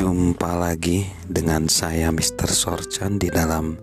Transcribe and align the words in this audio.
Jumpa 0.00 0.56
lagi 0.56 1.04
dengan 1.28 1.68
saya 1.68 2.08
Mr. 2.08 2.48
Sorchan 2.48 3.20
di 3.20 3.28
dalam 3.28 3.76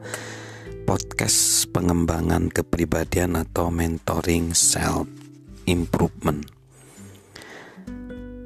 podcast 0.89 1.69
pengembangan 1.69 2.49
kepribadian 2.49 3.37
atau 3.37 3.69
mentoring 3.69 4.49
self 4.49 5.05
improvement. 5.69 6.41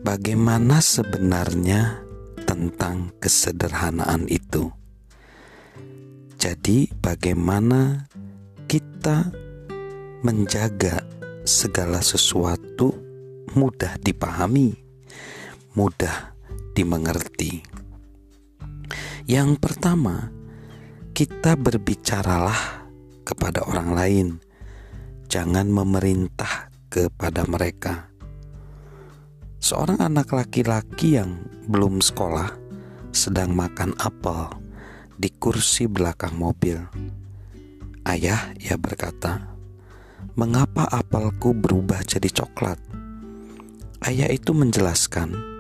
Bagaimana 0.04 0.84
sebenarnya 0.84 2.04
tentang 2.44 3.16
kesederhanaan 3.23 4.27
itu? 4.27 4.67
Jadi, 6.35 6.91
bagaimana 6.99 8.03
kita 8.67 9.31
menjaga 10.27 11.08
segala 11.48 12.03
sesuatu 12.03 12.91
mudah 13.55 13.95
dipahami, 14.03 14.76
mudah 15.72 16.35
dimengerti. 16.73 17.63
Yang 19.27 19.62
pertama, 19.62 20.31
kita 21.12 21.55
berbicaralah 21.59 22.88
kepada 23.23 23.63
orang 23.67 23.89
lain, 23.93 24.27
jangan 25.31 25.70
memerintah 25.70 26.71
kepada 26.91 27.48
mereka. 27.48 28.12
Seorang 29.62 30.02
anak 30.02 30.34
laki-laki 30.34 31.21
yang 31.21 31.38
belum 31.70 32.02
sekolah 32.02 32.49
sedang 33.13 33.53
makan 33.53 33.93
apel 34.01 34.49
di 35.15 35.29
kursi 35.29 35.85
belakang 35.85 36.34
mobil. 36.34 36.81
Ayah, 38.01 38.51
ia 38.57 38.76
berkata, 38.81 39.53
"Mengapa 40.34 40.90
apelku 40.90 41.53
berubah 41.53 42.01
jadi 42.01 42.27
coklat?" 42.34 42.81
Ayah 44.01 44.34
itu 44.34 44.57
menjelaskan, 44.57 45.51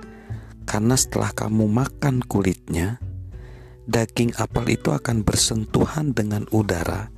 karena 0.71 0.95
setelah 0.95 1.35
kamu 1.35 1.67
makan 1.67 2.23
kulitnya, 2.23 3.03
daging 3.91 4.31
apel 4.39 4.71
itu 4.71 4.95
akan 4.95 5.27
bersentuhan 5.27 6.15
dengan 6.15 6.47
udara 6.47 7.11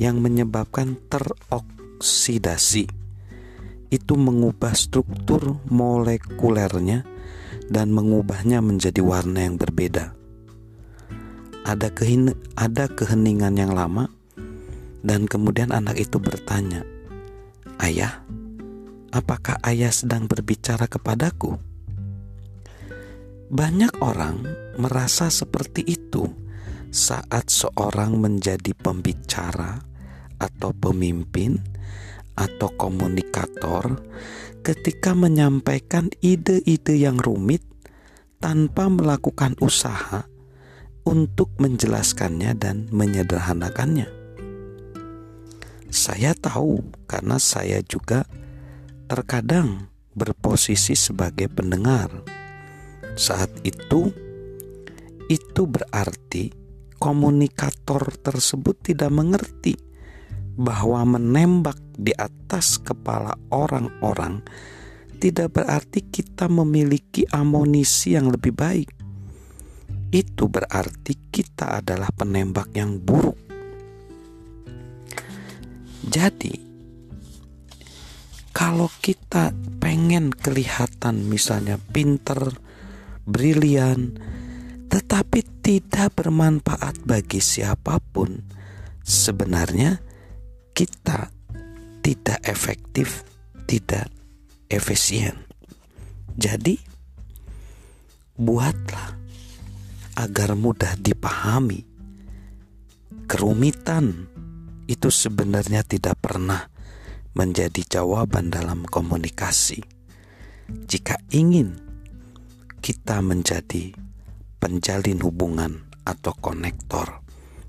yang 0.00 0.24
menyebabkan 0.24 0.96
teroksidasi. 1.12 2.88
Itu 3.92 4.16
mengubah 4.16 4.72
struktur 4.72 5.60
molekulernya 5.68 7.04
dan 7.68 7.92
mengubahnya 7.92 8.64
menjadi 8.64 9.04
warna 9.04 9.44
yang 9.44 9.60
berbeda. 9.60 10.16
Ada, 11.68 11.92
kehin 11.92 12.32
ada 12.56 12.88
keheningan 12.88 13.60
yang 13.60 13.76
lama, 13.76 14.08
dan 15.04 15.28
kemudian 15.28 15.76
anak 15.76 16.00
itu 16.00 16.16
bertanya, 16.16 16.88
"Ayah, 17.84 18.24
apakah 19.12 19.60
ayah 19.68 19.92
sedang 19.92 20.24
berbicara 20.24 20.88
kepadaku?" 20.88 21.67
Banyak 23.48 24.04
orang 24.04 24.44
merasa 24.76 25.32
seperti 25.32 25.80
itu 25.80 26.28
saat 26.92 27.48
seorang 27.48 28.20
menjadi 28.20 28.76
pembicara 28.76 29.80
atau 30.36 30.76
pemimpin 30.76 31.56
atau 32.36 32.68
komunikator 32.76 34.04
ketika 34.60 35.16
menyampaikan 35.16 36.12
ide-ide 36.20 37.00
yang 37.00 37.16
rumit 37.16 37.64
tanpa 38.36 38.92
melakukan 38.92 39.56
usaha 39.64 40.28
untuk 41.08 41.48
menjelaskannya 41.56 42.52
dan 42.52 42.84
menyederhanakannya. 42.92 44.12
Saya 45.88 46.36
tahu 46.36 46.84
karena 47.08 47.40
saya 47.40 47.80
juga 47.80 48.28
terkadang 49.08 49.88
berposisi 50.12 50.92
sebagai 50.92 51.48
pendengar 51.48 52.37
saat 53.18 53.50
itu, 53.66 54.14
itu 55.26 55.62
berarti 55.66 56.54
komunikator 57.02 58.08
tersebut 58.22 58.78
tidak 58.80 59.10
mengerti 59.10 59.74
bahwa 60.58 61.18
menembak 61.18 61.78
di 61.94 62.10
atas 62.14 62.82
kepala 62.82 63.34
orang-orang 63.50 64.42
tidak 65.18 65.58
berarti 65.58 66.06
kita 66.06 66.46
memiliki 66.46 67.26
amunisi 67.30 68.14
yang 68.14 68.30
lebih 68.30 68.54
baik. 68.54 68.90
Itu 70.14 70.46
berarti 70.46 71.30
kita 71.30 71.82
adalah 71.82 72.08
penembak 72.14 72.70
yang 72.72 73.02
buruk. 73.02 73.36
Jadi, 76.08 76.54
kalau 78.54 78.88
kita 79.02 79.52
pengen 79.82 80.32
kelihatan 80.32 81.28
misalnya 81.28 81.76
pinter, 81.76 82.67
brilian, 83.28 84.16
tetapi 84.88 85.44
tidak 85.60 86.16
bermanfaat 86.16 87.04
bagi 87.04 87.44
siapa 87.44 88.00
pun, 88.00 88.40
sebenarnya 89.04 90.00
kita 90.72 91.28
tidak 92.00 92.40
efektif, 92.48 93.20
tidak 93.68 94.08
efisien. 94.72 95.44
Jadi, 96.38 96.80
buatlah 98.38 99.18
agar 100.16 100.56
mudah 100.56 100.96
dipahami. 100.96 101.84
Kerumitan 103.28 104.30
itu 104.88 105.12
sebenarnya 105.12 105.84
tidak 105.84 106.16
pernah 106.22 106.70
menjadi 107.36 108.00
jawaban 108.00 108.48
dalam 108.48 108.88
komunikasi. 108.88 109.84
Jika 110.68 111.20
ingin 111.30 111.87
kita 112.78 113.20
menjadi 113.20 113.94
penjalin 114.58 115.22
hubungan 115.22 115.86
atau 116.02 116.32
konektor 116.38 117.22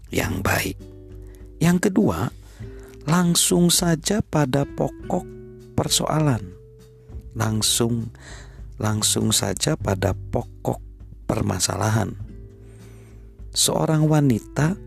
yang 0.09 0.42
baik. 0.42 0.80
Yang 1.59 1.92
kedua, 1.92 2.31
langsung 3.06 3.68
saja 3.69 4.24
pada 4.24 4.64
pokok 4.64 5.25
persoalan. 5.75 6.42
Langsung 7.38 8.09
langsung 8.80 9.36
saja 9.36 9.75
pada 9.75 10.16
pokok 10.16 10.80
permasalahan. 11.28 12.16
Seorang 13.52 14.08
wanita 14.08 14.80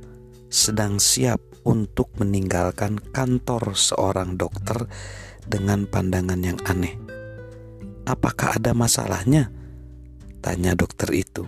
sedang 0.48 0.96
siap 0.96 1.38
untuk 1.62 2.10
meninggalkan 2.18 2.98
kantor 3.12 3.76
seorang 3.76 4.34
dokter 4.40 4.88
dengan 5.44 5.86
pandangan 5.86 6.40
yang 6.40 6.58
aneh. 6.66 6.96
Apakah 8.08 8.58
ada 8.58 8.74
masalahnya? 8.74 9.61
Tanya 10.42 10.74
dokter 10.74 11.06
itu. 11.14 11.46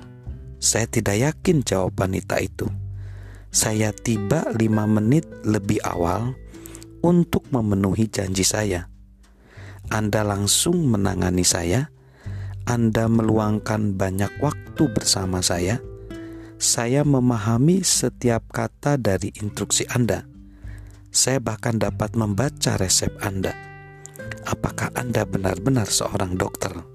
Saya 0.63 0.87
tidak 0.87 1.19
yakin 1.19 1.67
jawab 1.67 1.99
wanita 1.99 2.39
itu. 2.39 2.71
Saya 3.51 3.91
tiba 3.91 4.47
lima 4.55 4.87
menit 4.87 5.27
lebih 5.43 5.83
awal 5.83 6.39
untuk 7.03 7.43
memenuhi 7.51 8.07
janji 8.07 8.47
saya. 8.47 8.87
Anda 9.91 10.23
langsung 10.23 10.89
menangani 10.89 11.43
saya. 11.43 11.91
Anda 12.65 13.11
meluangkan 13.11 13.99
banyak 13.99 14.41
waktu 14.41 14.83
bersama 14.95 15.45
saya. 15.45 15.83
Saya 16.57 17.05
memahami 17.05 17.85
setiap 17.85 18.49
kata 18.49 18.97
dari 18.97 19.35
instruksi 19.37 19.91
Anda. 19.91 20.25
Saya 21.11 21.43
bahkan 21.43 21.77
dapat 21.77 22.17
membaca 22.17 22.79
resep 22.81 23.13
Anda. 23.21 23.53
Apakah 24.49 24.95
Anda 24.97 25.29
benar-benar 25.29 25.91
seorang 25.91 26.41
dokter? 26.41 26.94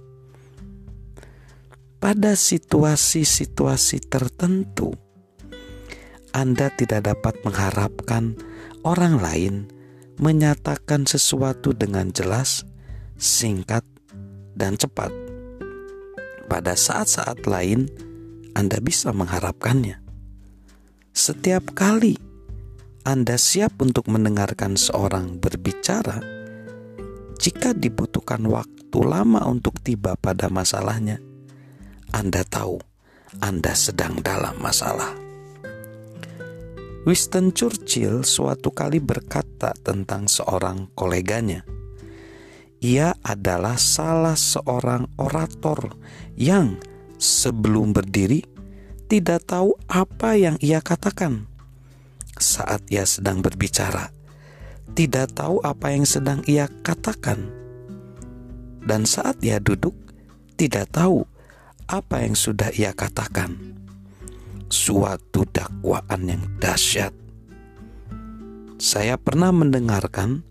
Pada 1.99 2.31
situasi-situasi 2.31 4.07
tertentu, 4.07 4.95
Anda 6.31 6.71
tidak 6.71 7.11
dapat 7.11 7.35
mengharapkan 7.43 8.39
orang 8.87 9.19
lain 9.19 9.55
menyatakan 10.19 11.03
sesuatu 11.03 11.75
dengan 11.75 12.11
jelas, 12.15 12.63
singkat, 13.19 13.83
dan 14.55 14.79
cepat. 14.79 15.11
Pada 16.47 16.75
saat-saat 16.75 17.43
lain, 17.43 17.91
Anda 18.55 18.79
bisa 18.79 19.11
mengharapkannya. 19.11 19.99
Setiap 21.11 21.75
kali 21.75 22.15
Anda 23.03 23.35
siap 23.39 23.79
untuk 23.79 24.07
mendengarkan 24.11 24.75
seorang 24.75 25.39
berbicara, 25.39 26.19
jika 27.39 27.71
dibutuhkan 27.71 28.43
waktu 28.47 28.99
lama 28.99 29.47
untuk 29.47 29.79
tiba 29.79 30.19
pada 30.19 30.51
masalahnya, 30.51 31.28
anda 32.09 32.41
tahu 32.41 32.81
Anda 33.37 33.77
sedang 33.77 34.25
dalam 34.25 34.57
masalah. 34.57 35.13
Winston 37.05 37.53
Churchill 37.53 38.25
suatu 38.25 38.73
kali 38.73 38.97
berkata 38.97 39.77
tentang 39.85 40.25
seorang 40.25 40.89
koleganya. 40.97 41.61
Ia 42.81 43.13
adalah 43.21 43.77
salah 43.77 44.33
seorang 44.33 45.05
orator 45.21 45.93
yang 46.33 46.81
sebelum 47.21 47.93
berdiri 47.93 48.41
tidak 49.05 49.45
tahu 49.45 49.77
apa 49.85 50.33
yang 50.33 50.57
ia 50.57 50.81
katakan. 50.81 51.45
Saat 52.41 52.89
ia 52.89 53.05
sedang 53.05 53.45
berbicara, 53.45 54.09
tidak 54.97 55.37
tahu 55.37 55.61
apa 55.61 55.93
yang 55.93 56.09
sedang 56.09 56.41
ia 56.49 56.65
katakan. 56.81 57.45
Dan 58.81 59.05
saat 59.05 59.37
ia 59.45 59.61
duduk, 59.61 59.93
tidak 60.57 60.89
tahu 60.95 61.27
apa 61.89 62.21
yang 62.21 62.37
sudah 62.37 62.69
ia 62.77 62.93
katakan. 62.93 63.57
Suatu 64.69 65.49
dakwaan 65.49 66.29
yang 66.29 66.45
dahsyat. 66.61 67.09
Saya 68.77 69.17
pernah 69.17 69.49
mendengarkan 69.49 70.45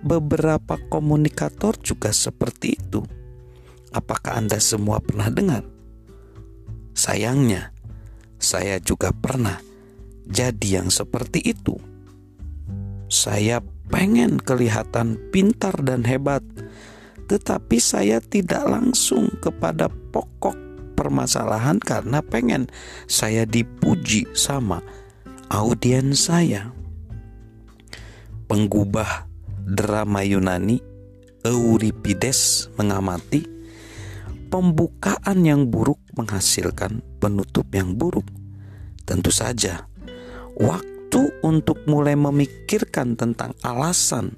beberapa 0.00 0.80
komunikator 0.88 1.76
juga 1.84 2.08
seperti 2.08 2.80
itu. 2.80 3.04
Apakah 3.92 4.40
Anda 4.40 4.56
semua 4.64 5.04
pernah 5.04 5.28
dengar? 5.28 5.68
Sayangnya, 6.96 7.76
saya 8.40 8.80
juga 8.80 9.12
pernah 9.12 9.60
jadi 10.24 10.80
yang 10.80 10.88
seperti 10.88 11.44
itu. 11.44 11.76
Saya 13.12 13.60
pengen 13.92 14.40
kelihatan 14.40 15.20
pintar 15.28 15.76
dan 15.84 16.08
hebat, 16.08 16.40
tetapi 17.28 17.76
saya 17.76 18.24
tidak 18.24 18.64
langsung 18.64 19.28
kepada 19.44 19.92
pokok 20.12 20.67
permasalahan 20.98 21.78
karena 21.78 22.18
pengen 22.18 22.66
saya 23.06 23.46
dipuji 23.46 24.26
sama 24.34 24.82
audiens 25.46 26.26
saya. 26.26 26.74
Penggubah 28.50 29.30
drama 29.62 30.26
Yunani 30.26 30.82
Euripides 31.46 32.66
mengamati 32.74 33.46
pembukaan 34.50 35.46
yang 35.46 35.70
buruk 35.70 36.02
menghasilkan 36.18 37.04
penutup 37.22 37.70
yang 37.70 37.94
buruk. 37.94 38.26
Tentu 39.06 39.30
saja, 39.30 39.86
waktu 40.58 41.22
untuk 41.46 41.86
mulai 41.86 42.18
memikirkan 42.18 43.14
tentang 43.14 43.54
alasan 43.62 44.34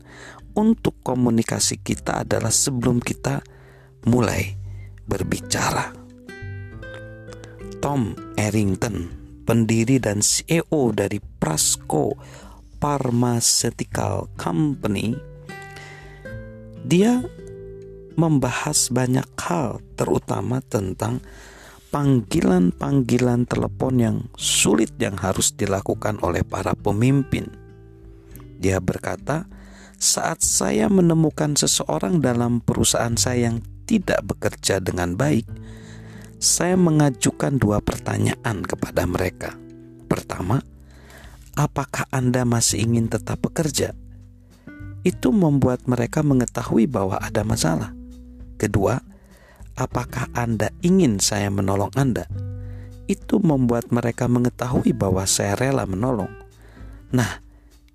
untuk 0.53 0.99
komunikasi 1.01 1.81
kita 1.81 2.27
adalah 2.27 2.53
sebelum 2.53 3.01
kita 3.01 3.41
mulai 4.05 4.59
berbicara. 5.07 6.00
Tom 7.81 8.13
Errington, 8.37 9.09
pendiri 9.49 9.97
dan 9.97 10.21
CEO 10.21 10.93
dari 10.93 11.17
Prasco 11.17 12.13
Pharmaceutical 12.77 14.29
Company, 14.37 15.17
dia 16.85 17.25
membahas 18.21 18.93
banyak 18.93 19.25
hal, 19.41 19.81
terutama 19.97 20.61
tentang 20.61 21.25
panggilan-panggilan 21.89 23.49
telepon 23.49 23.95
yang 23.97 24.17
sulit 24.37 24.93
yang 25.01 25.17
harus 25.17 25.57
dilakukan 25.57 26.21
oleh 26.21 26.45
para 26.45 26.77
pemimpin. 26.77 27.49
Dia 28.61 28.77
berkata, 28.85 29.49
"Saat 29.97 30.45
saya 30.45 30.93
menemukan 30.93 31.57
seseorang 31.57 32.21
dalam 32.21 32.61
perusahaan 32.61 33.17
saya 33.17 33.49
yang 33.49 33.65
tidak 33.89 34.21
bekerja 34.29 34.85
dengan 34.85 35.17
baik, 35.17 35.49
saya 36.41 36.73
mengajukan 36.73 37.61
dua 37.61 37.85
pertanyaan 37.85 38.65
kepada 38.65 39.05
mereka. 39.05 39.61
Pertama, 40.09 40.65
apakah 41.53 42.09
Anda 42.09 42.49
masih 42.49 42.81
ingin 42.89 43.13
tetap 43.13 43.45
bekerja? 43.45 43.93
Itu 45.05 45.37
membuat 45.37 45.85
mereka 45.85 46.25
mengetahui 46.25 46.89
bahwa 46.89 47.21
ada 47.21 47.45
masalah. 47.45 47.93
Kedua, 48.57 49.05
apakah 49.77 50.33
Anda 50.33 50.73
ingin 50.81 51.21
saya 51.21 51.53
menolong 51.53 51.93
Anda? 51.93 52.25
Itu 53.05 53.37
membuat 53.45 53.93
mereka 53.93 54.25
mengetahui 54.25 54.97
bahwa 54.97 55.29
saya 55.29 55.61
rela 55.61 55.85
menolong. 55.85 56.33
Nah, 57.13 57.45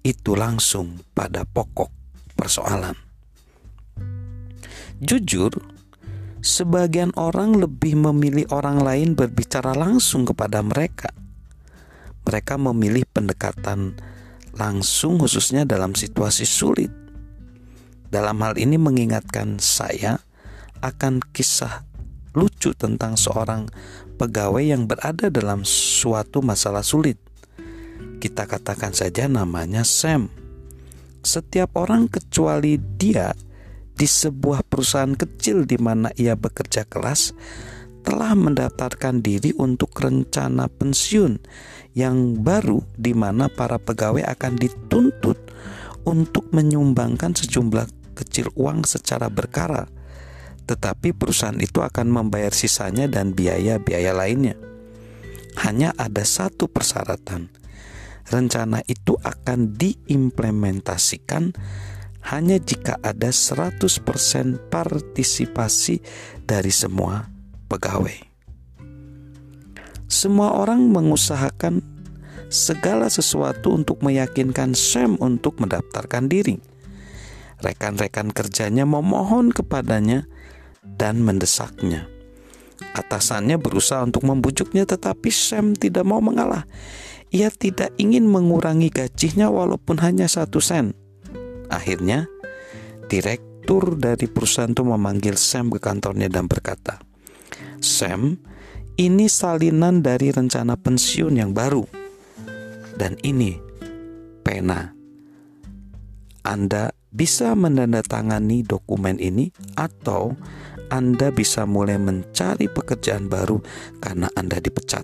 itu 0.05 0.37
langsung 0.37 1.01
pada 1.17 1.49
pokok 1.49 1.89
persoalan. 2.37 2.93
Jujur, 5.01 5.74
sebagian 6.45 7.09
orang 7.17 7.57
lebih 7.57 7.97
memilih 7.97 8.45
orang 8.53 8.85
lain 8.85 9.17
berbicara 9.17 9.73
langsung 9.73 10.29
kepada 10.29 10.61
mereka 10.61 11.09
mereka 12.25 12.57
memilih 12.57 13.05
pendekatan 13.05 13.93
langsung 14.57 15.21
khususnya 15.21 15.63
dalam 15.63 15.93
situasi 15.93 16.43
sulit. 16.43 16.89
Dalam 18.09 18.41
hal 18.41 18.57
ini 18.57 18.81
mengingatkan 18.81 19.61
saya 19.61 20.17
akan 20.81 21.21
kisah 21.31 21.85
lucu 22.33 22.73
tentang 22.73 23.15
seorang 23.15 23.69
pegawai 24.17 24.63
yang 24.65 24.89
berada 24.89 25.29
dalam 25.29 25.61
suatu 25.63 26.41
masalah 26.41 26.81
sulit. 26.81 27.21
Kita 28.17 28.49
katakan 28.49 28.91
saja 28.91 29.29
namanya 29.29 29.85
Sam. 29.85 30.33
Setiap 31.25 31.77
orang 31.77 32.09
kecuali 32.09 32.77
dia 32.77 33.33
di 33.95 34.07
sebuah 34.07 34.67
perusahaan 34.67 35.15
kecil 35.15 35.63
di 35.63 35.79
mana 35.79 36.11
ia 36.19 36.35
bekerja 36.35 36.83
keras 36.83 37.31
telah 38.05 38.37
mendaftarkan 38.37 39.23
diri 39.23 39.55
untuk 39.57 39.97
rencana 39.97 40.69
pensiun 40.69 41.41
yang 41.97 42.43
baru 42.43 42.83
di 42.93 43.15
mana 43.17 43.49
para 43.49 43.81
pegawai 43.81 44.21
akan 44.21 44.53
dituntut 44.59 45.39
untuk 46.05 46.53
menyumbangkan 46.53 47.33
sejumlah 47.33 47.89
kecil 48.13 48.53
uang 48.53 48.85
secara 48.85 49.31
berkala. 49.31 49.89
Tetapi 50.69 51.13
perusahaan 51.17 51.57
itu 51.57 51.81
akan 51.81 52.09
membayar 52.09 52.53
sisanya 52.53 53.09
dan 53.09 53.33
biaya-biaya 53.33 54.13
lainnya. 54.13 54.57
Hanya 55.61 55.93
ada 55.97 56.21
satu 56.21 56.69
persyaratan. 56.69 57.49
Rencana 58.25 58.81
itu 58.89 59.13
akan 59.21 59.77
diimplementasikan 59.77 61.53
hanya 62.33 62.57
jika 62.57 62.97
ada 63.05 63.29
100% 63.29 63.77
partisipasi 64.73 66.01
dari 66.41 66.73
semua 66.73 67.29
pegawai. 67.69 68.17
Semua 70.09 70.57
orang 70.57 70.89
mengusahakan 70.89 71.81
segala 72.49 73.09
sesuatu 73.09 73.73
untuk 73.73 74.01
meyakinkan 74.01 74.73
Sam 74.77 75.17
untuk 75.21 75.61
mendaftarkan 75.61 76.29
diri. 76.29 76.57
Rekan-rekan 77.61 78.33
kerjanya 78.33 78.85
memohon 78.85 79.53
kepadanya 79.53 80.25
dan 80.81 81.21
mendesaknya. 81.21 82.09
Atasannya 82.95 83.59
berusaha 83.59 84.01
untuk 84.01 84.23
membujuknya 84.25 84.87
tetapi 84.87 85.29
Sam 85.29 85.77
tidak 85.77 86.05
mau 86.05 86.21
mengalah. 86.21 86.65
Ia 87.33 87.51
tidak 87.51 87.91
ingin 87.99 88.29
mengurangi 88.29 88.87
gajinya 88.93 89.51
walaupun 89.51 89.99
hanya 89.99 90.29
satu 90.29 90.63
sen. 90.63 91.04
Akhirnya, 91.69 92.29
direktur 93.09 93.97
dari 93.97 94.29
perusahaan 94.29 94.71
itu 94.71 94.85
memanggil 94.85 95.35
Sam 95.37 95.73
ke 95.73 95.79
kantornya 95.81 96.29
dan 96.29 96.45
berkata, 96.45 97.01
Sam, 97.81 98.37
ini 98.95 99.27
salinan 99.27 99.99
dari 99.99 100.31
rencana 100.31 100.79
pensiun 100.79 101.35
yang 101.35 101.51
baru. 101.51 101.83
Dan 102.95 103.19
ini 103.27 103.59
pena. 104.39 104.95
Anda 106.45 106.95
bisa 107.09 107.57
menandatangani 107.57 108.63
dokumen 108.63 109.19
ini 109.19 109.49
atau 109.75 110.37
Anda 110.87 111.33
bisa 111.33 111.65
mulai 111.65 111.97
mencari 111.97 112.69
pekerjaan 112.69 113.27
baru 113.27 113.59
karena 113.99 114.29
Anda 114.37 114.61
dipecat. 114.61 115.03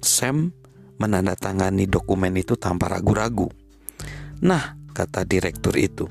Sam 0.00 0.50
menandatangani 0.96 1.84
dokumen 1.86 2.34
itu 2.40 2.56
tanpa 2.56 2.88
ragu-ragu. 2.88 3.52
Nah, 4.40 4.79
kata 5.00 5.24
direktur 5.24 5.72
itu, 5.80 6.04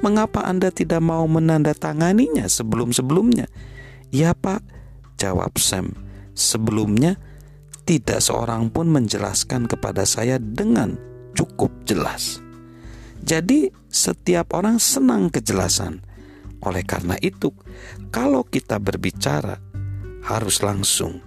mengapa 0.00 0.40
Anda 0.48 0.72
tidak 0.72 1.04
mau 1.04 1.28
menandatanganinya 1.28 2.48
sebelum-sebelumnya? 2.48 3.52
Ya, 4.08 4.32
Pak, 4.32 4.64
Jawab 5.20 5.60
Sam, 5.60 5.92
sebelumnya 6.32 7.20
tidak 7.84 8.24
seorang 8.24 8.72
pun 8.72 8.88
menjelaskan 8.88 9.68
kepada 9.68 10.08
saya 10.08 10.40
dengan 10.40 10.96
cukup 11.36 11.70
jelas. 11.84 12.40
Jadi, 13.20 13.68
setiap 13.92 14.56
orang 14.56 14.80
senang 14.80 15.28
kejelasan. 15.28 16.00
Oleh 16.64 16.84
karena 16.84 17.20
itu, 17.20 17.52
kalau 18.08 18.44
kita 18.44 18.80
berbicara, 18.80 19.60
harus 20.24 20.64
langsung 20.64 21.20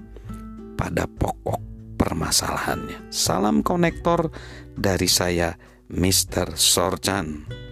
pada 0.74 1.06
pokok 1.06 1.62
permasalahannya. 1.98 3.10
Salam 3.13 3.66
konektor 3.66 4.30
dari 4.74 5.10
saya, 5.10 5.58
Mr. 5.89 6.51
Sorjan. 6.56 7.67